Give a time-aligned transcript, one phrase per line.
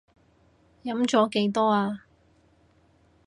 [0.83, 2.05] 飲咗幾多呀？